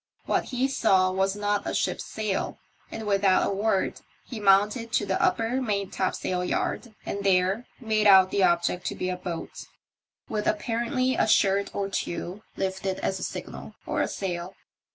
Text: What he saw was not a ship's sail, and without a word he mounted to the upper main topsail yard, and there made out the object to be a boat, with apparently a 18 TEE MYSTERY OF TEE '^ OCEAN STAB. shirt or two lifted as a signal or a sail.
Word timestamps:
What 0.25 0.45
he 0.45 0.67
saw 0.67 1.11
was 1.11 1.35
not 1.35 1.67
a 1.67 1.75
ship's 1.75 2.05
sail, 2.05 2.57
and 2.89 3.05
without 3.05 3.45
a 3.47 3.53
word 3.53 4.01
he 4.25 4.39
mounted 4.39 4.91
to 4.93 5.05
the 5.05 5.21
upper 5.21 5.61
main 5.61 5.91
topsail 5.91 6.43
yard, 6.43 6.95
and 7.05 7.23
there 7.23 7.67
made 7.79 8.07
out 8.07 8.31
the 8.31 8.41
object 8.41 8.87
to 8.87 8.95
be 8.95 9.11
a 9.11 9.15
boat, 9.15 9.67
with 10.27 10.47
apparently 10.47 11.11
a 11.13 11.13
18 11.13 11.13
TEE 11.17 11.21
MYSTERY 11.21 11.51
OF 11.51 11.55
TEE 11.55 11.61
'^ 11.61 11.61
OCEAN 11.61 11.63
STAB. 11.65 11.71
shirt 11.71 11.75
or 11.75 11.89
two 11.89 12.43
lifted 12.57 12.99
as 13.01 13.19
a 13.19 13.23
signal 13.23 13.75
or 13.85 14.01
a 14.01 14.07
sail. 14.07 14.55